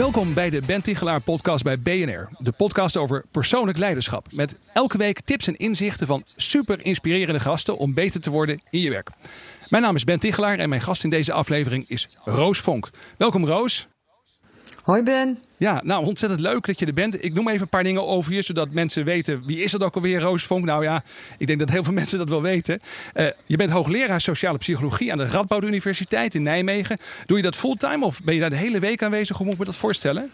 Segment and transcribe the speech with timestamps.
[0.00, 2.28] Welkom bij de Ben Tichelaar podcast bij BNR.
[2.38, 4.26] De podcast over persoonlijk leiderschap.
[4.32, 8.80] Met elke week tips en inzichten van super inspirerende gasten om beter te worden in
[8.80, 9.10] je werk.
[9.68, 12.90] Mijn naam is Ben Tichelaar en mijn gast in deze aflevering is Roos Vonk.
[13.16, 13.89] Welkom Roos.
[14.82, 15.38] Hoi Ben.
[15.56, 17.24] Ja, nou ontzettend leuk dat je er bent.
[17.24, 19.94] Ik noem even een paar dingen over je, zodat mensen weten wie is dat ook
[19.94, 20.64] alweer, Roos Vonk.
[20.64, 21.02] Nou ja,
[21.38, 22.80] ik denk dat heel veel mensen dat wel weten.
[23.14, 26.98] Uh, je bent hoogleraar sociale psychologie aan de Radboud Universiteit in Nijmegen.
[27.26, 29.36] Doe je dat fulltime of ben je daar de hele week aanwezig?
[29.36, 30.30] Hoe moet ik me dat voorstellen?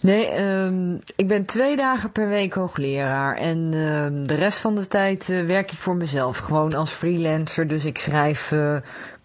[0.00, 3.36] Nee, um, ik ben twee dagen per week hoogleraar.
[3.36, 6.36] En um, de rest van de tijd uh, werk ik voor mezelf.
[6.36, 7.68] Gewoon als freelancer.
[7.68, 8.76] Dus ik schrijf uh,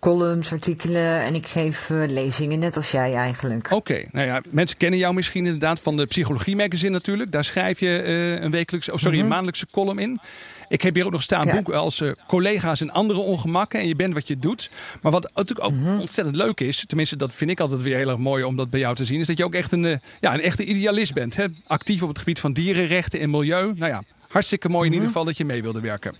[0.04, 3.66] columns, artikelen en ik geef uh, lezingen, net als jij eigenlijk.
[3.66, 4.08] Oké, okay.
[4.12, 7.32] nou ja, mensen kennen jou misschien inderdaad van de Psychologie Magazine natuurlijk.
[7.32, 8.04] Daar schrijf je
[8.42, 9.24] een wekelijkse, oh sorry, mm -hmm.
[9.24, 10.20] een maandelijkse column in.
[10.68, 11.54] Ik heb hier ook nog staan ja.
[11.54, 13.80] boek als uh, collega's en andere ongemakken.
[13.80, 14.72] En je bent wat je doet.
[15.02, 16.00] Maar wat natuurlijk ook mm -hmm.
[16.00, 16.86] ontzettend leuk is.
[16.86, 19.20] Tenminste, dat vind ik altijd weer heel erg mooi om dat bij jou te zien.
[19.20, 21.36] Is dat je ook echt een, ja, een echte idealist bent.
[21.36, 21.46] Hè?
[21.66, 23.74] Actief op het gebied van dierenrechten en milieu.
[23.76, 24.94] Nou ja, hartstikke mooi in mm -hmm.
[24.94, 26.16] ieder geval dat je mee wilde werken.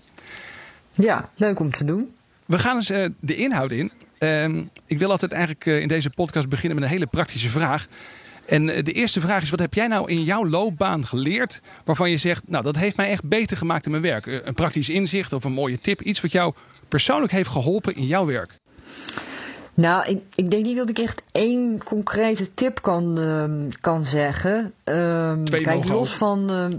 [0.92, 2.14] Ja, leuk om te doen.
[2.46, 3.92] We gaan eens uh, de inhoud in.
[4.86, 7.86] ik wil altijd eigenlijk in deze podcast beginnen met een hele praktische vraag.
[8.46, 12.16] En de eerste vraag is: wat heb jij nou in jouw loopbaan geleerd waarvan je
[12.16, 14.26] zegt, nou dat heeft mij echt beter gemaakt in mijn werk?
[14.26, 16.54] Een praktisch inzicht of een mooie tip, iets wat jou
[16.88, 18.58] persoonlijk heeft geholpen in jouw werk?
[19.74, 24.74] Nou, ik, ik denk niet dat ik echt één concrete tip kan, uh, kan zeggen.
[24.84, 26.78] Uh, kijk, los van, uh,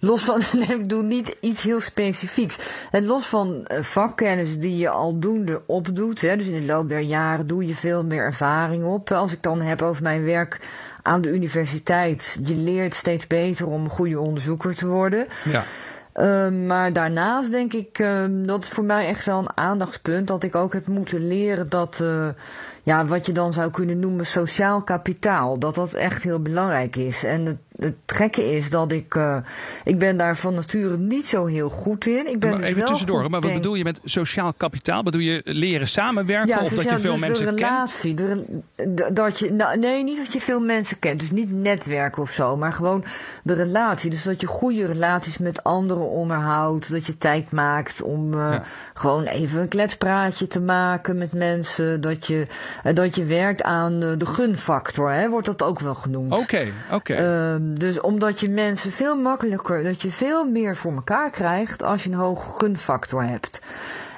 [0.00, 2.58] los van, nee, ik doe niet iets heel specifieks.
[2.90, 7.00] En los van uh, vakkennis die je aldoende opdoet, hè, dus in de loop der
[7.00, 9.10] jaren doe je veel meer ervaring op.
[9.10, 10.60] Als ik dan heb over mijn werk
[11.02, 15.26] aan de universiteit, je leert steeds beter om een goede onderzoeker te worden.
[15.44, 15.64] Ja.
[16.14, 20.26] Uh, maar daarnaast denk ik, uh, dat is voor mij echt wel een aandachtspunt.
[20.26, 22.28] Dat ik ook heb moeten leren dat, uh,
[22.82, 25.58] ja, wat je dan zou kunnen noemen sociaal kapitaal.
[25.58, 27.24] Dat dat echt heel belangrijk is.
[27.24, 29.36] En het gekke is dat ik, uh,
[29.84, 32.30] ik ben daar van nature niet zo heel goed in.
[32.30, 35.02] Ik ben maar dus even wel tussendoor, maar wat denk, bedoel je met sociaal kapitaal?
[35.02, 37.58] Bedoel je leren samenwerken ja, of dat je veel dus mensen de kent?
[37.60, 38.44] relatie, de,
[38.76, 42.30] de- dat je, nou, nee, niet dat je veel mensen kent, dus niet netwerken of
[42.30, 43.04] zo, maar gewoon
[43.42, 44.10] de relatie.
[44.10, 48.62] Dus dat je goede relaties met anderen onderhoudt, dat je tijd maakt om uh, Ja.
[48.94, 52.46] gewoon even een kletspraatje te maken met mensen, dat je,
[52.86, 56.32] uh, dat je werkt aan de gunfactor, hè, wordt dat ook wel genoemd.
[56.32, 57.14] Oké, oké.
[57.14, 62.04] Ehm, dus omdat je mensen veel makkelijker, dat je veel meer voor elkaar krijgt als
[62.04, 63.60] je een hoge gunfactor hebt.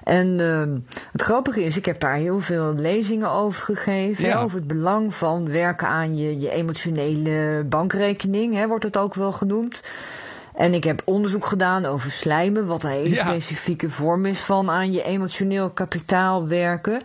[0.05, 0.79] En ehm,
[1.13, 4.25] het grappige is, ik heb daar heel veel lezingen over gegeven.
[4.25, 4.31] Ja.
[4.39, 9.15] hè, over het belang van werken aan je, je emotionele bankrekening, hè, wordt het ook
[9.15, 9.83] wel genoemd.
[10.55, 13.25] En ik heb onderzoek gedaan over slijmen, wat een hele Ja.
[13.25, 17.03] specifieke vorm is van aan je emotioneel kapitaal werken.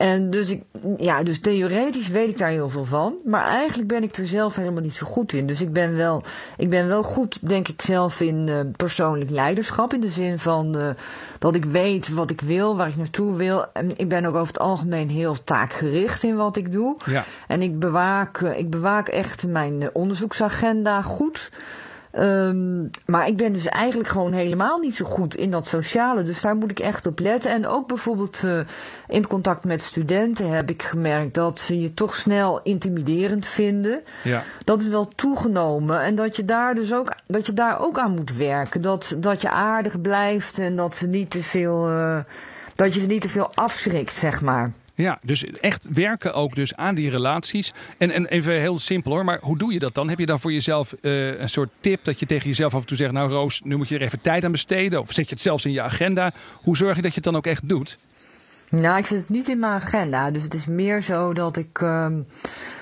[0.00, 0.62] En dus, ik,
[0.96, 3.14] ja, dus theoretisch weet ik daar heel veel van.
[3.24, 5.46] Maar eigenlijk ben ik er zelf helemaal niet zo goed in.
[5.46, 6.22] Dus ik ben wel,
[6.56, 9.94] ik ben wel goed, denk ik, zelf in eh, persoonlijk leiderschap.
[9.94, 10.88] In de zin van eh,
[11.38, 13.72] dat ik weet wat ik wil, waar ik naartoe wil.
[13.72, 16.96] En ik ben ook over het algemeen heel taakgericht in wat ik doe.
[17.06, 17.24] Ja.
[17.46, 21.50] En ik bewaak, eh, ik bewaak echt mijn onderzoeksagenda goed.
[22.10, 26.22] Ehm, maar ik ben dus eigenlijk gewoon helemaal niet zo goed in dat sociale.
[26.22, 27.50] Dus daar moet ik echt op letten.
[27.50, 28.58] En ook bijvoorbeeld eh,
[29.08, 34.00] in contact met studenten heb ik gemerkt dat ze je toch snel intimiderend vinden.
[34.22, 34.42] Ja.
[34.64, 36.00] Dat is wel toegenomen.
[36.00, 38.80] En dat je daar dus ook, dat je daar ook aan moet werken.
[38.82, 41.88] Dat, dat je aardig blijft en dat ze niet te veel.
[41.88, 42.18] eh,
[42.74, 44.72] dat je ze niet te veel afschrikt, zeg maar.
[45.00, 47.72] Ja, dus echt werken ook dus aan die relaties.
[47.98, 50.08] En, en even heel simpel hoor, maar hoe doe je dat dan?
[50.08, 52.86] Heb je dan voor jezelf eh, een soort tip dat je tegen jezelf af en
[52.86, 53.12] toe zegt...
[53.12, 55.00] nou Roos, nu moet je er even tijd aan besteden.
[55.00, 56.32] Of zet je het zelfs in je agenda.
[56.62, 57.98] Hoe zorg je dat je het dan ook echt doet?
[58.70, 60.30] Nou, ik zet het niet in mijn agenda.
[60.30, 62.20] Dus het is meer zo dat ik, ehm,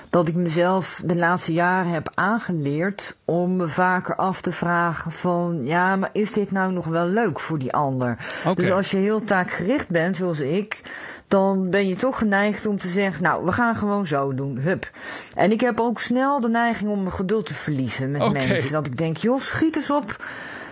[0.09, 5.59] dat ik mezelf de laatste jaren heb aangeleerd om me vaker af te vragen van...
[5.63, 8.17] ja, maar is dit nou nog wel leuk voor die ander?
[8.55, 10.81] Dus als je heel taakgericht bent, zoals ik...
[11.27, 13.23] dan ben je toch geneigd om te zeggen...
[13.23, 14.91] nou, we gaan gewoon zo doen, hup.
[15.35, 18.71] En ik heb ook snel de neiging om mijn geduld te verliezen met mensen.
[18.71, 20.23] Dat ik denk, joh, schiet eens op...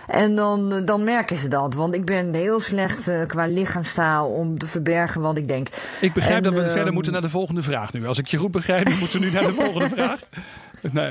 [0.08, 1.74] En dan, eh, dan merken ze dat.
[1.74, 5.68] Want ik ben heel slecht eh, qua lichaamstaal om te verbergen wat ik denk.
[6.00, 8.06] Ik begrijp En, dat we ehm, verder moeten naar de volgende vraag nu.
[8.06, 10.20] Als ik je goed begrijp, dan moeten we nu naar de volgende vraag.
[10.92, 11.10] nee.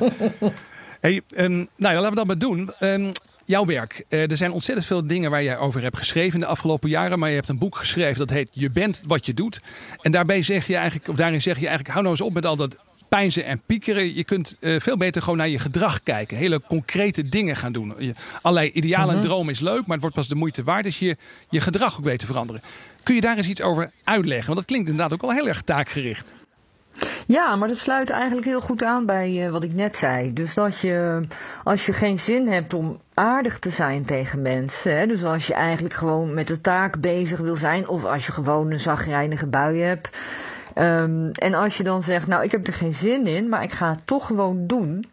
[1.00, 2.72] Hey, um, nou ja, laten we dat maar doen.
[2.80, 3.12] Um,
[3.46, 4.06] jouw werk.
[4.10, 7.20] Uh, er zijn ontzettend veel dingen waar jij over hebt geschreven in de afgelopen jaren.
[7.20, 9.62] Maar je hebt een boek geschreven dat heet Je bent wat je doet.
[10.02, 12.46] En daarbij zeg je eigenlijk, of daarin zeg je eigenlijk, hou nou eens op met
[12.46, 12.78] al dat
[13.10, 14.16] pijnzen en piekeren.
[14.16, 16.38] Je kunt uh, veel beter gewoon naar je gedrag kijken.
[16.38, 17.94] Hele concrete dingen gaan doen.
[17.98, 19.28] Je, allerlei idealen en mhm.
[19.28, 21.18] dromen is leuk, maar het wordt pas de moeite waard als je
[21.50, 22.62] je gedrag ook weet te veranderen.
[23.04, 24.46] Kun je daar eens iets over uitleggen?
[24.46, 26.34] Want dat klinkt inderdaad ook al heel erg taakgericht.
[27.26, 30.34] Ja, maar dat sluit eigenlijk heel goed aan bij uh, wat ik net zei.
[30.34, 31.22] Dus dat je,
[31.64, 35.54] als je geen zin hebt om aardig te zijn tegen mensen, hè, dus als je
[35.54, 39.82] eigenlijk gewoon met de taak bezig wil zijn, of als je gewoon een zagrijnige bui
[39.82, 40.18] hebt,
[40.80, 43.72] Um, en als je dan zegt, nou ik heb er geen zin in, maar ik
[43.72, 45.06] ga het toch gewoon doen,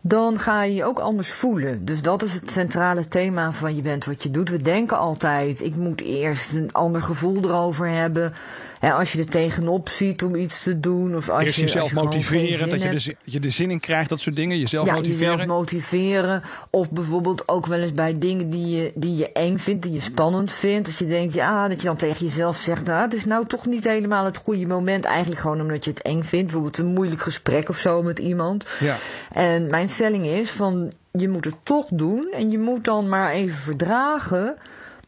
[0.00, 1.84] dan ga je je ook anders voelen.
[1.84, 4.48] Dus dat is het centrale thema van je bent wat je doet.
[4.48, 8.32] We denken altijd, ik moet eerst een ander gevoel erover hebben
[8.80, 11.16] als je er tegenop ziet om iets te doen.
[11.16, 14.20] Of als Eerst je, jezelf motiveren, dat je, de, je de zin in krijgt, dat
[14.20, 14.58] soort dingen.
[14.58, 15.30] Jezelf ja, motiveren.
[15.30, 16.42] jezelf motiveren.
[16.70, 20.00] Of bijvoorbeeld ook wel eens bij dingen die je, die je eng vindt, die je
[20.00, 20.88] spannend vindt.
[20.88, 23.66] Dat je denkt, ja, dat je dan tegen jezelf zegt, nou, het is nou toch
[23.66, 25.04] niet helemaal het goede moment.
[25.04, 26.44] Eigenlijk gewoon omdat je het eng vindt.
[26.44, 28.64] Bijvoorbeeld een moeilijk gesprek of zo met iemand.
[28.78, 28.96] Ja.
[29.32, 32.28] En mijn stelling is van, je moet het toch doen.
[32.32, 34.56] En je moet dan maar even verdragen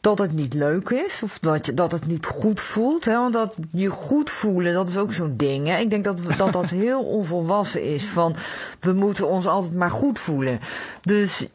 [0.02, 3.04] dat het niet leuk is of dat, je, dat het niet goed voelt.
[3.04, 3.14] Hè?
[3.14, 5.66] Want dat je goed voelen, dat is ook zo'n ding.
[5.66, 5.78] Hè?
[5.78, 8.04] Ik denk dat, dat dat heel onvolwassen is.
[8.04, 8.36] Van
[8.80, 10.60] we moeten ons altijd maar goed voelen.
[11.00, 11.46] Dus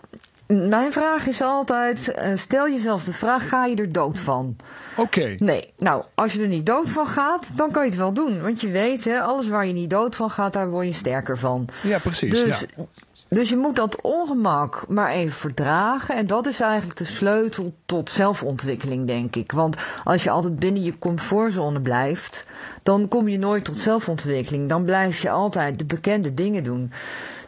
[0.48, 4.56] mijn vraag is altijd: uh, stel jezelf de vraag: ga je er dood van?
[4.96, 5.36] Oké.
[5.40, 8.42] Nee, nou, als je er niet dood van gaat, dan kan je het wel doen.
[8.42, 11.38] Want je weet, hè, alles waar je niet dood van gaat, daar word je sterker
[11.38, 11.68] van.
[11.84, 12.32] Ja, precies.
[12.32, 12.86] Dus ja.
[13.30, 16.16] Dus je moet dat ongemak maar even verdragen.
[16.16, 19.52] En dat is eigenlijk de sleutel tot zelfontwikkeling, denk ik.
[19.52, 22.46] Want als je altijd binnen je comfortzone blijft,
[22.84, 24.70] dan kom je nooit tot zelfontwikkeling.
[24.70, 26.92] Dan blijf je altijd de bekende dingen doen.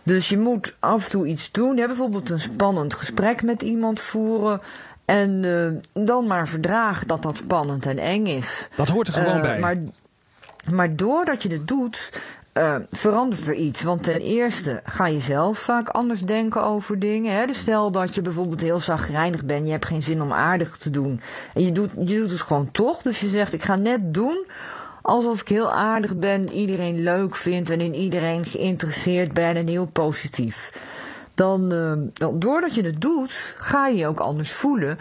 [0.03, 1.77] Dus je moet af en toe iets doen.
[1.77, 4.61] Ja, bijvoorbeeld een spannend gesprek met iemand voeren.
[5.05, 8.67] En uh, dan maar verdragen dat dat spannend en eng is.
[8.75, 9.59] Dat hoort er gewoon uh, bij.
[9.59, 9.77] Maar,
[10.71, 12.11] maar doordat je het doet,
[12.53, 13.81] uh, verandert er iets.
[13.81, 17.33] Want ten eerste ga je zelf vaak anders denken over dingen.
[17.33, 17.45] Hè?
[17.45, 20.89] Dus stel dat je bijvoorbeeld heel zagrijnig bent, je hebt geen zin om aardig te
[20.89, 21.21] doen.
[21.53, 23.01] En je doet, je doet het gewoon toch.
[23.01, 24.45] Dus je zegt, ik ga net doen
[25.01, 29.85] alsof ik heel aardig ben, iedereen leuk vind en in iedereen geïnteresseerd ben en heel
[29.85, 30.71] positief.
[31.33, 34.97] Dan, uh, dan doordat je het doet, ga je je ook anders voelen.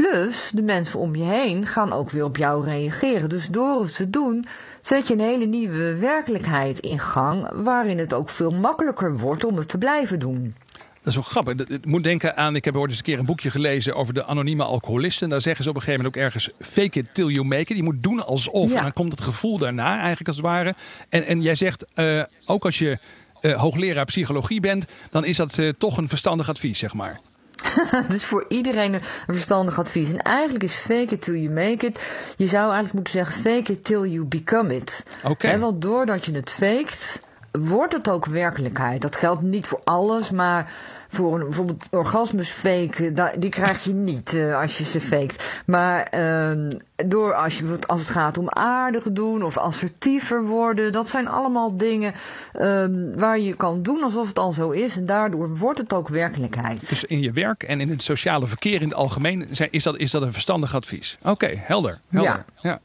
[0.00, 3.28] Plus, de mensen om je heen gaan ook weer op jou reageren.
[3.28, 4.46] Dus door het te doen,
[4.80, 9.56] zet je een hele nieuwe werkelijkheid in gang, waarin het ook veel makkelijker wordt om
[9.56, 10.54] het te blijven doen.
[10.72, 11.54] Dat is wel grappig.
[11.54, 14.24] Ik moet denken aan, ik heb ooit eens een keer een boekje gelezen over de
[14.24, 15.28] anonieme alcoholisten.
[15.28, 17.76] Daar zeggen ze op een gegeven moment ook ergens, fake it till you make it.
[17.76, 18.72] Je moet doen alsof.
[18.72, 20.74] En dan komt het gevoel daarna eigenlijk als het ware.
[21.08, 22.98] En, en jij zegt, uh, ook als je
[23.40, 27.20] uh, hoogleraar psychologie bent, dan is dat uh, toch een verstandig advies, zeg maar.
[28.08, 30.10] dus voor iedereen een verstandig advies.
[30.10, 32.00] En eigenlijk is fake it till you make it.
[32.36, 35.02] Je zou eigenlijk moeten zeggen fake it till you become it.
[35.22, 35.30] Oké.
[35.30, 35.58] Okay.
[35.58, 39.02] Want doordat je het faked, wordt het ook werkelijkheid.
[39.02, 40.72] Dat geldt niet voor alles, maar
[41.10, 45.62] voor een bijvoorbeeld orgasmus fake, die krijg je niet uh, als je ze faked.
[45.66, 46.70] Maar uh,
[47.06, 51.76] door als, je, als het gaat om aardig doen of assertiever worden, dat zijn allemaal
[51.76, 52.12] dingen
[52.60, 52.84] uh,
[53.14, 54.96] waar je kan doen alsof het al zo is.
[54.96, 56.88] En daardoor wordt het ook werkelijkheid.
[56.88, 60.10] Dus in je werk en in het sociale verkeer in het algemeen is dat, is
[60.10, 61.18] dat een verstandig advies?
[61.22, 61.98] Oké, helder.
[62.08, 62.44] helder.
[62.62, 62.80] Ja.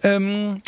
[0.00, 0.14] ja.
[0.14, 0.60] Um,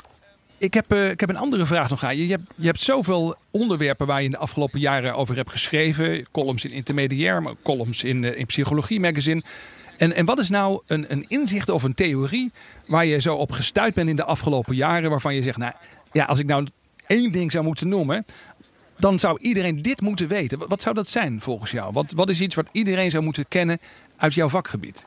[0.63, 2.27] ik heb, uh, ik heb een andere vraag nog aan je.
[2.27, 6.27] Je hebt, je hebt zoveel onderwerpen waar je in de afgelopen jaren over hebt geschreven.
[6.33, 9.43] Columns in Intermediair, columns in, uh, in Psychologie Magazine.
[9.97, 12.53] En, en wat is nou een, een inzicht of een theorie
[12.87, 15.11] waar je zo op gestuurd bent in de afgelopen jaren?
[15.11, 15.73] Waarvan je zegt, nou
[16.13, 16.67] ja, als ik nou
[17.07, 18.27] één ding zou moeten noemen,
[18.99, 20.59] dan zou iedereen dit moeten weten.
[20.59, 21.93] Wat, wat zou dat zijn volgens jou?
[21.93, 23.79] Wat, wat is iets wat iedereen zou moeten kennen
[24.17, 25.07] uit jouw vakgebied?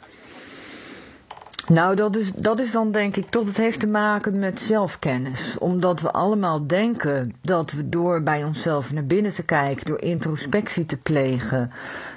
[1.67, 5.57] Nou, dat is, dat is dan denk ik toch, het heeft te maken met zelfkennis.
[5.59, 10.85] Omdat we allemaal denken dat we door bij onszelf naar binnen te kijken, door introspectie
[10.85, 11.71] te plegen,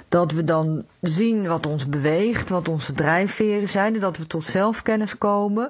[0.09, 4.43] dat we dan zien wat ons beweegt, wat onze drijfveren zijn en dat we tot
[4.43, 5.69] zelfkennis komen.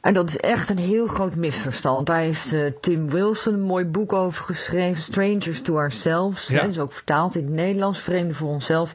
[0.00, 2.06] En dat is echt een heel groot misverstand.
[2.06, 6.46] Daar heeft uh, Tim Wilson een mooi boek over geschreven, Strangers to Ourselves.
[6.46, 6.60] Ja.
[6.60, 8.94] Dat is ook vertaald in het Nederlands, Vreemde voor onszelf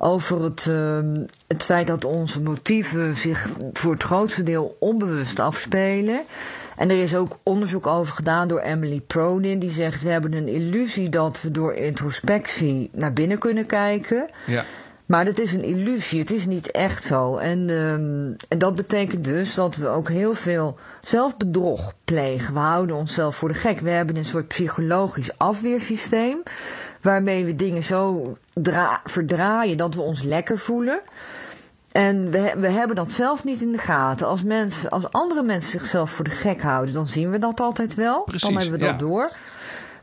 [0.00, 0.98] over het, uh,
[1.46, 6.22] het feit dat onze motieven zich voor het grootste deel onbewust afspelen.
[6.76, 10.48] En er is ook onderzoek over gedaan door Emily Pronin, die zegt: We hebben een
[10.48, 14.28] illusie dat we door introspectie naar binnen kunnen kijken.
[14.46, 14.64] Ja.
[15.06, 17.36] Maar het is een illusie, het is niet echt zo.
[17.36, 22.54] En, um, en dat betekent dus dat we ook heel veel zelfbedrog plegen.
[22.54, 23.80] We houden onszelf voor de gek.
[23.80, 26.42] We hebben een soort psychologisch afweersysteem.
[27.00, 28.36] Waarmee we dingen zo
[29.04, 31.00] verdraaien dat we ons lekker voelen.
[31.92, 34.26] En we, we hebben dat zelf niet in de gaten.
[34.26, 37.94] Als, mensen, als andere mensen zichzelf voor de gek houden, dan zien we dat altijd
[37.94, 38.22] wel.
[38.22, 39.32] Precies, dan hebben we dat door.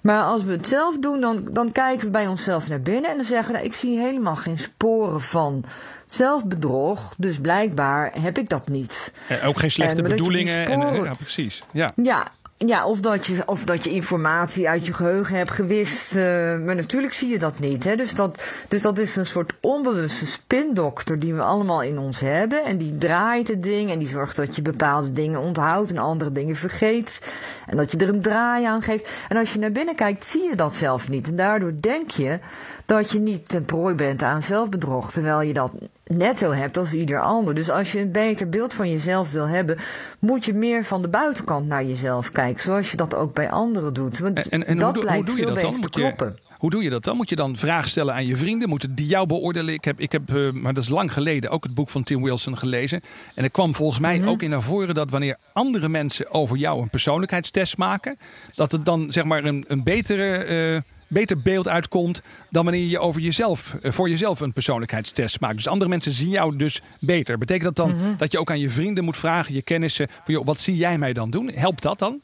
[0.01, 3.15] Maar als we het zelf doen, dan, dan kijken we bij onszelf naar binnen en
[3.15, 5.63] dan zeggen we, nou, ik zie helemaal geen sporen van
[6.05, 7.13] zelfbedrog.
[7.17, 9.11] Dus blijkbaar heb ik dat niet.
[9.45, 10.67] ook geen slechte bedoelingen.
[10.67, 11.63] en, ja, precies.
[11.71, 11.91] Ja.
[11.95, 12.27] ja,
[12.57, 16.15] ja, of dat, je, of dat je informatie uit je geheugen hebt gewist.
[16.15, 16.21] Uh,
[16.57, 17.83] maar natuurlijk zie je dat niet.
[17.83, 17.95] Hè?
[17.95, 22.65] Dus, dat, dus dat is een soort onbewuste spindokter die we allemaal in ons hebben.
[22.65, 26.31] En die draait het ding en die zorgt dat je bepaalde dingen onthoudt en andere
[26.31, 27.19] dingen vergeet.
[27.67, 29.09] En dat je er een draai aan geeft.
[29.27, 31.27] En als je naar binnen kijkt, zie je dat zelf niet.
[31.27, 32.39] En daardoor denk je
[32.85, 35.11] dat je niet ten prooi bent aan zelfbedrog.
[35.11, 35.71] Terwijl je dat
[36.03, 37.55] net zo hebt als ieder ander.
[37.55, 39.77] Dus als je een beter beeld van jezelf wil hebben,
[40.19, 42.61] moet je meer van de buitenkant naar jezelf kijken.
[42.61, 44.19] Zoals je dat ook bij anderen doet.
[44.19, 45.75] Want en, en, dat hoe, blijkt hoe doe je dat dan?
[45.75, 46.37] Moet kloppen.
[46.39, 47.15] Je, hoe doe je dat dan?
[47.15, 48.69] Moet je dan vragen stellen aan je vrienden?
[48.69, 49.73] Moeten die jou beoordelen?
[49.73, 52.23] Ik heb, ik heb uh, maar dat is lang geleden, ook het boek van Tim
[52.23, 53.01] Wilson gelezen.
[53.35, 54.27] En er kwam volgens mij mhm.
[54.27, 58.17] ook in naar voren dat wanneer andere mensen over jou een persoonlijkheidstest maken,
[58.55, 60.45] dat het dan zeg maar een, een betere.
[60.75, 65.55] Uh, beter beeld uitkomt dan wanneer je over jezelf, eh, voor jezelf een persoonlijkheidstest maakt.
[65.55, 67.37] Dus andere mensen zien jou dus beter.
[67.37, 68.17] Betekent dat dan mhm.
[68.17, 70.97] dat je ook aan je vrienden moet vragen, je kennissen, van, joh, wat zie jij
[70.97, 71.51] mij dan doen?
[71.53, 72.21] Helpt dat dan?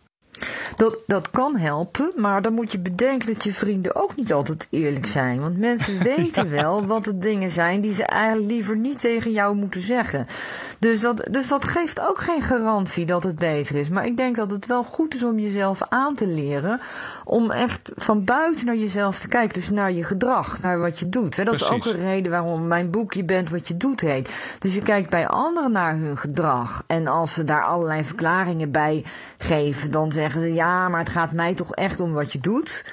[0.75, 4.67] Dat, dat kan helpen, maar dan moet je bedenken dat je vrienden ook niet altijd
[4.69, 5.39] eerlijk zijn.
[5.39, 9.55] Want mensen weten wel wat de dingen zijn die ze eigenlijk liever niet tegen jou
[9.55, 10.27] moeten zeggen.
[10.79, 13.89] Dus dat, dus dat geeft ook geen garantie dat het beter is.
[13.89, 16.79] Maar ik denk dat het wel goed is om jezelf aan te leren.
[17.23, 19.53] Om echt van buiten naar jezelf te kijken.
[19.53, 21.45] Dus naar je gedrag, naar wat je doet.
[21.45, 24.29] Dat is ook een reden waarom mijn boek Je bent wat je doet heet.
[24.59, 26.83] Dus je kijkt bij anderen naar hun gedrag.
[26.87, 29.03] En als ze daar allerlei verklaringen bij
[29.37, 32.83] geven, dan zeggen ze ja, maar het gaat mij toch echt om wat je doet.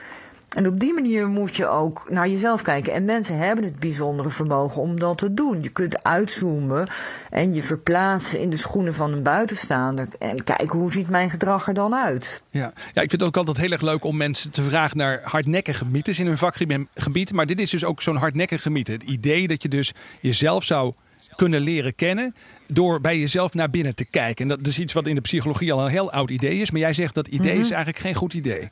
[0.56, 2.92] En op die manier moet je ook naar jezelf kijken.
[2.92, 5.62] En mensen hebben het bijzondere vermogen om dat te doen.
[5.62, 6.88] Je kunt uitzoomen
[7.30, 10.08] en je verplaatsen in de schoenen van een buitenstaander.
[10.18, 12.42] En kijken hoe ziet mijn gedrag er dan uit.
[12.50, 15.20] Ja, ja ik vind het ook altijd heel erg leuk om mensen te vragen naar
[15.22, 17.32] hardnekkige mythes in hun vakgebied.
[17.32, 18.92] Maar dit is dus ook zo'n hardnekkige mythe.
[18.92, 20.92] Het idee dat je dus jezelf zou
[21.36, 22.34] kunnen leren kennen
[22.66, 24.50] door bij jezelf naar binnen te kijken.
[24.50, 26.70] En dat is iets wat in de psychologie al een heel oud idee is.
[26.70, 27.74] Maar jij zegt dat idee is mhm.
[27.74, 28.70] eigenlijk geen goed idee.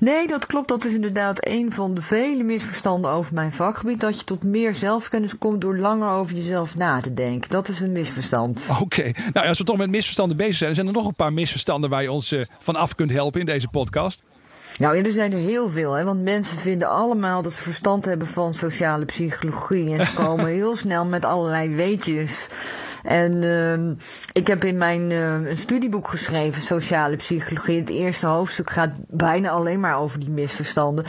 [0.00, 0.68] Nee, dat klopt.
[0.68, 4.00] Dat is inderdaad een van de vele misverstanden over mijn vakgebied.
[4.00, 7.50] Dat je tot meer zelfkennis komt door langer over jezelf na te denken.
[7.50, 8.66] Dat is een misverstand.
[8.80, 9.10] Oké.
[9.32, 12.02] Nou, als we toch met misverstanden bezig zijn, zijn er nog een paar misverstanden waar
[12.02, 14.22] je ons uh, van af kunt helpen in deze podcast.
[14.78, 18.26] Nou, er zijn er heel veel, hè, want mensen vinden allemaal dat ze verstand hebben
[18.26, 19.98] van sociale psychologie.
[19.98, 22.48] En ze komen heel snel met allerlei weetjes.
[23.06, 23.96] En uh,
[24.32, 27.78] ik heb in mijn uh, een studieboek geschreven, Sociale Psychologie.
[27.78, 31.04] Het eerste hoofdstuk gaat bijna alleen maar over die misverstanden.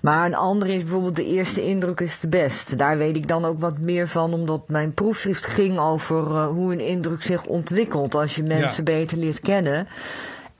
[0.00, 2.76] Maar een andere is bijvoorbeeld de eerste indruk is de beste.
[2.76, 6.72] Daar weet ik dan ook wat meer van, omdat mijn proefschrift ging over uh, hoe
[6.72, 9.86] een indruk zich ontwikkelt als je mensen beter leert kennen.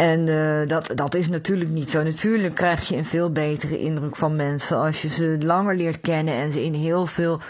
[0.02, 2.02] En uh, dat, dat is natuurlijk niet zo.
[2.02, 6.34] Natuurlijk krijg je een veel betere indruk van mensen als je ze langer leert kennen
[6.34, 7.40] en ze in heel veel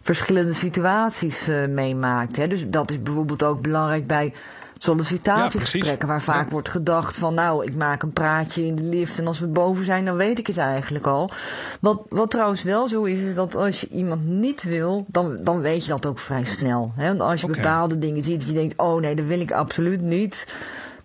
[0.00, 2.36] verschillende situaties uh, meemaakt.
[2.36, 2.46] Hè.
[2.46, 4.32] Dus dat is bijvoorbeeld ook belangrijk bij
[4.78, 9.26] sollicitatiegesprekken, waar vaak wordt gedacht van nou, ik maak een praatje in de lift en
[9.26, 11.30] als we boven zijn, dan weet ik het eigenlijk al.
[11.80, 15.60] Wat, wat trouwens wel zo is, is dat als je iemand niet wil, dan, dan
[15.60, 16.92] weet je dat ook vrij snel.
[16.96, 17.06] Hè?
[17.06, 20.46] Want als je bepaalde dingen ziet, je denkt, oh nee, dat wil ik absoluut niet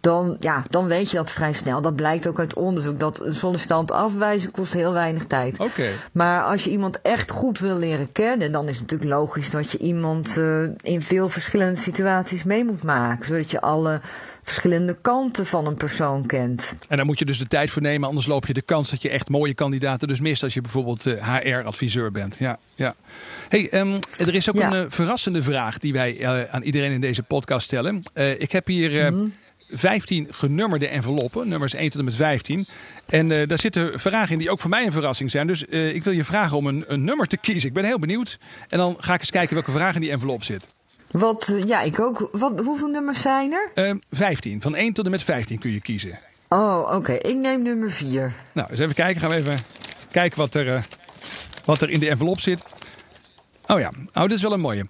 [0.08, 1.82] dan, ja, dan weet je dat vrij snel.
[1.82, 3.00] Dat blijkt ook uit onderzoek.
[3.00, 5.60] Dat een sollicitant afwijzen kost heel weinig tijd.
[5.60, 5.90] Oké.
[6.12, 9.72] Maar als je iemand echt goed wil leren kennen, dan is het natuurlijk logisch dat
[9.72, 13.26] je iemand uh, in veel verschillende situaties mee moet maken.
[13.26, 14.02] Zodat je alle
[14.44, 16.76] verschillende kanten van een persoon kent.
[16.88, 19.02] En daar moet je dus de tijd voor nemen, anders loop je de kans dat
[19.02, 22.36] je echt mooie kandidaten dus mist als je bijvoorbeeld uh, eh, HR-adviseur bent.
[22.38, 22.96] Ja, ja.
[23.50, 27.24] Hey, um, er is ook een uh, verrassende vraag die wij aan iedereen in deze
[27.24, 28.04] podcast stellen.
[28.38, 29.14] ik heb hier.
[29.14, 29.34] Mm
[29.69, 32.65] 15 genummerde enveloppen, nummers 1 tot en met 15.
[33.05, 35.47] En uh, daar zitten vragen in die ook voor mij een verrassing zijn.
[35.47, 37.67] Dus uh, ik wil je vragen om een, een, nummer te kiezen.
[37.67, 38.39] Ik ben heel benieuwd.
[38.69, 40.67] En dan ga ik eens kijken welke vraag in die envelop zit.
[41.12, 42.29] Wat, uh, ja, ik ook.
[42.31, 44.00] Wat, hoeveel nummers zijn er?
[44.12, 44.62] 15.
[44.62, 46.19] Van 1 tot en met 15 kun je kiezen.
[46.47, 47.13] Oh, oké.
[47.13, 48.33] Ik neem nummer 4.
[48.53, 49.21] Nou, eens even kijken.
[49.21, 49.59] Gaan we even
[50.12, 50.88] kijken wat er,
[51.65, 52.63] wat er in de envelop zit.
[53.67, 54.86] Oh ja, oh, dit is wel een mooie.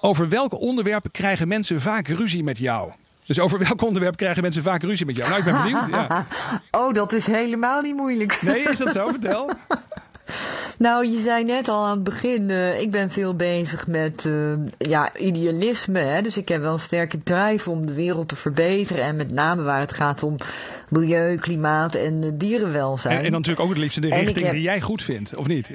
[0.00, 2.92] Over welke onderwerpen krijgen mensen vaak ruzie met jou?
[3.30, 5.28] Dus over welk onderwerp krijgen mensen vaak ruzie met jou?
[5.28, 5.86] Nou, ik ben benieuwd.
[5.90, 6.26] Ja.
[6.80, 8.42] Oh, dat is helemaal niet moeilijk.
[8.42, 9.08] Nee, is dat zo?
[9.08, 9.50] Vertel.
[10.78, 14.52] Nou, je zei net al aan het begin, uh, ik ben veel bezig met uh,
[14.78, 15.98] ja, idealisme.
[15.98, 16.22] Hè?
[16.22, 19.04] Dus ik heb wel een sterke drive om de wereld te verbeteren.
[19.04, 20.36] En met name waar het gaat om
[20.88, 23.18] milieu, klimaat en uh, dierenwelzijn.
[23.18, 25.70] En, en, dan natuurlijk ook het liefst de richting die jij goed vindt, of niet?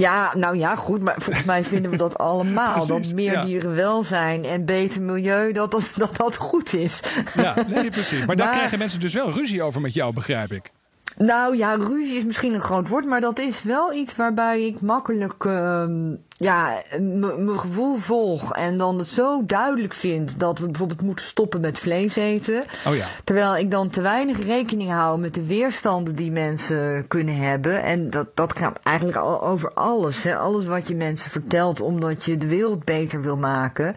[0.00, 1.02] Ja, nou ja, goed.
[1.02, 2.86] Maar volgens mij vinden we dat allemaal.
[2.86, 3.42] dat meer ja.
[3.42, 7.00] dierenwelzijn en beter milieu, dat dat, dat dat goed is.
[7.34, 8.18] Ja, nee, precies.
[8.18, 10.70] Maar, maar daar krijgen mensen dus wel ruzie over met jou, begrijp ik.
[11.22, 14.80] Nou ja, ruzie is misschien een groot woord, maar dat is wel iets waarbij ik
[14.80, 15.84] makkelijk uh,
[16.36, 18.54] ja, mijn gevoel volg.
[18.54, 22.64] En dan het zo duidelijk vind dat we bijvoorbeeld moeten stoppen met vlees eten.
[22.86, 23.06] Oh ja.
[23.24, 27.82] Terwijl ik dan te weinig rekening hou met de weerstanden die mensen kunnen hebben.
[27.82, 30.22] En dat, dat gaat eigenlijk over alles.
[30.22, 30.36] Hè?
[30.36, 33.96] Alles wat je mensen vertelt omdat je de wereld beter wil maken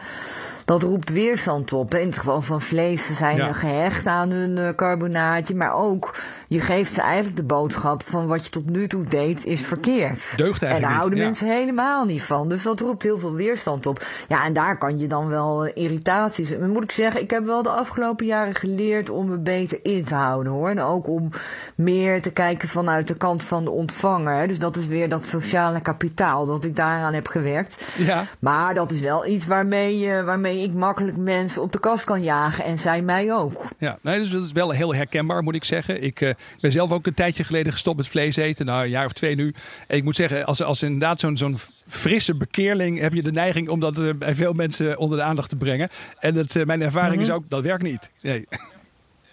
[0.65, 1.95] dat roept weerstand op.
[1.95, 3.53] In het geval van vlees, ze zijn ja.
[3.53, 5.55] gehecht aan hun uh, carbonaatje.
[5.55, 6.15] Maar ook,
[6.47, 10.33] je geeft ze eigenlijk de boodschap van wat je tot nu toe deed is verkeerd.
[10.35, 12.49] Deugt eigenlijk En daar houden mensen helemaal niet van.
[12.49, 14.05] Dus dat roept heel veel weerstand op.
[14.27, 16.57] Ja, en daar kan je dan wel uh, irritaties.
[16.57, 20.03] Maar moet ik zeggen, ik heb wel de afgelopen jaren geleerd om me beter in
[20.03, 20.69] te houden hoor.
[20.69, 21.29] En ook om
[21.75, 24.47] meer te kijken vanuit de kant van de ontvanger.
[24.47, 27.83] Dus dat is weer dat sociale kapitaal dat ik daaraan heb gewerkt.
[27.97, 28.25] Ja.
[28.39, 32.23] Maar dat is wel iets waarmee, uh, waarmee ik makkelijk mensen op de kast kan
[32.23, 33.65] jagen en zij mij ook.
[33.77, 36.03] Ja, nee, dus dat is wel heel herkenbaar, moet ik zeggen.
[36.03, 38.65] Ik uh, ben zelf ook een tijdje geleden gestopt met vlees eten.
[38.65, 39.53] Nou, een jaar of twee nu.
[39.87, 41.57] En ik moet zeggen, als, als inderdaad zo'n zo'n
[41.87, 45.49] frisse bekeerling heb je de neiging om dat uh, bij veel mensen onder de aandacht
[45.49, 45.89] te brengen.
[46.19, 47.29] En dat, uh, mijn ervaring mm -hmm.
[47.29, 48.11] is ook, dat werkt niet.
[48.21, 48.47] Nee.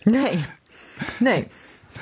[0.03, 0.39] Nee.
[1.19, 1.47] Nee.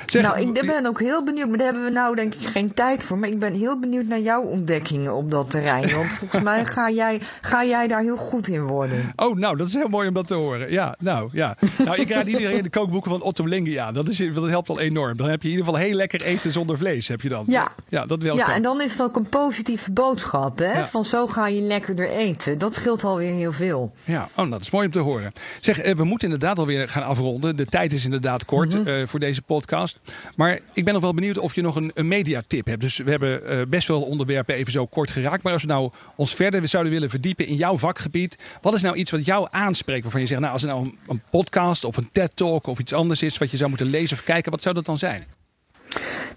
[0.05, 2.73] Zeg, nou, ik ben ook heel benieuwd, maar daar hebben we nou denk ik geen
[2.73, 3.17] tijd voor.
[3.17, 5.89] Maar ik ben heel benieuwd naar jouw ontdekkingen op dat terrein.
[5.95, 9.11] Want volgens mij ga jij, ga jij daar heel goed in worden.
[9.15, 10.71] Oh, nou, dat is heel mooi om dat te horen.
[10.71, 11.57] Ja, nou, ja.
[11.77, 13.93] Nou, ik raad iedereen de kookboeken van Otto Lengi aan.
[13.93, 15.17] Dat, is, dat helpt wel enorm.
[15.17, 17.45] Dan heb je in ieder geval heel lekker eten zonder vlees, heb je dan.
[17.47, 18.35] Ja, ja dat wel.
[18.35, 18.53] Ja, kan.
[18.53, 20.71] en dan is het ook een positieve boodschap, hè?
[20.71, 20.87] Ja.
[20.87, 22.57] Van zo ga je lekkerder eten.
[22.57, 23.91] Dat scheelt alweer heel veel.
[24.03, 25.31] Ja, oh, nou, dat is mooi om te horen.
[25.59, 27.55] Zeg, we moeten inderdaad alweer gaan afronden.
[27.55, 28.87] De tijd is inderdaad kort mm -hmm.
[28.87, 29.88] uh, voor deze podcast.
[30.35, 32.81] Maar ik ben nog wel benieuwd of je nog een, een mediatip hebt.
[32.81, 35.43] Dus we hebben uh, best wel onderwerpen even zo kort geraakt.
[35.43, 38.35] Maar als we nou ons verder zouden willen verdiepen in jouw vakgebied.
[38.61, 40.03] Wat is nou iets wat jou aanspreekt?
[40.03, 42.93] Waarvan je zegt, nou als er nou een, een podcast of een TED-talk of iets
[42.93, 44.51] anders is wat je zou moeten lezen of kijken.
[44.51, 45.38] Wat zou dat dan zijn?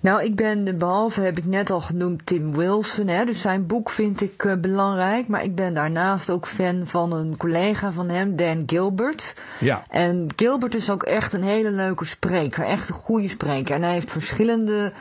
[0.00, 3.90] Nou, ik ben, behalve heb ik net al genoemd Tim Wilson, hè, dus zijn boek
[3.90, 5.28] vind ik uh, belangrijk.
[5.28, 9.34] Maar ik ben daarnaast ook fan van een collega van hem, Dan Gilbert.
[9.60, 9.82] Ja.
[9.88, 13.74] En Gilbert is ook echt een hele leuke spreker, echt een goede spreker.
[13.74, 14.92] En hij heeft verschillende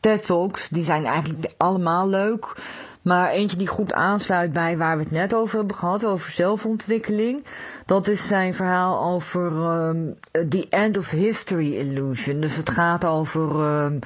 [0.00, 2.52] TED-talks, die zijn eigenlijk allemaal leuk.
[3.06, 7.44] Maar eentje die goed aansluit bij waar we het net over hebben gehad, over zelfontwikkeling.
[7.84, 9.52] Dat is zijn verhaal over
[9.88, 12.40] um, The End of History Illusion.
[12.40, 13.98] Dus het gaat over um,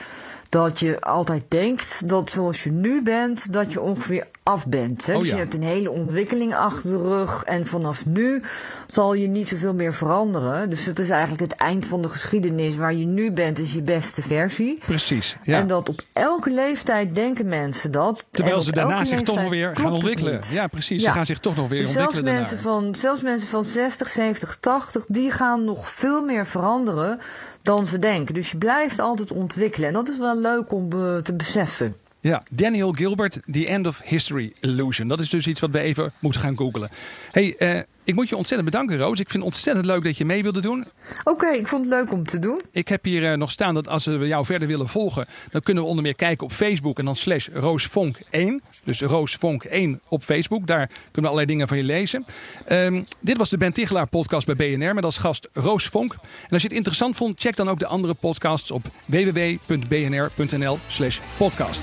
[0.51, 5.07] dat je altijd denkt dat zoals je nu bent, dat je ongeveer af bent.
[5.07, 5.13] Hè?
[5.13, 5.35] Oh, dus ja.
[5.35, 8.43] je hebt een hele ontwikkeling achter de rug en vanaf nu
[8.87, 10.71] zal je niet zoveel meer veranderen.
[10.71, 12.77] Dus het is eigenlijk het eind van de geschiedenis.
[12.77, 14.81] Waar je nu bent is je beste versie.
[14.87, 15.59] Precies, ja.
[15.59, 18.25] En dat op elke leeftijd denken mensen dat.
[18.31, 20.41] Terwijl ze daarna zich toch nog weer gaan ontwikkelen.
[20.51, 21.03] Ja, precies.
[21.03, 21.09] Ja.
[21.09, 22.25] Ze gaan zich toch nog weer dus ontwikkelen.
[22.25, 27.21] Zelfs mensen, van, zelfs mensen van 60, 70, 80, die gaan nog veel meer veranderen
[27.63, 28.35] dan ze denken.
[28.35, 29.89] Dus je blijft altijd ontwikkelen.
[29.89, 31.95] En dat is wel leuk om uh, te beseffen.
[32.21, 35.09] Ja, Daniel Gilbert, The End of History Illusion.
[35.09, 36.91] Dat is dus iets wat we even moeten gaan googlen.
[37.31, 39.21] Hey, uh, ik moet je ontzettend bedanken, Roos.
[39.21, 40.87] Ik vind het ontzettend leuk dat je mee wilde doen.
[41.19, 42.61] Oké, okay, ik vond het leuk om te doen.
[42.71, 45.83] Ik heb hier uh, nog staan dat als we jou verder willen volgen, dan kunnen
[45.83, 48.67] we onder meer kijken op Facebook en dan slash roosvonk1.
[48.85, 50.67] Dus roosvonk1 op Facebook.
[50.67, 52.25] Daar kunnen we allerlei dingen van je lezen.
[52.69, 56.13] Um, dit was de Ben Tichelaar podcast bij BNR met als gast Roos Vonk.
[56.13, 61.19] En als je het interessant vond, check dan ook de andere podcasts op www.bnr.nl slash
[61.37, 61.83] podcast.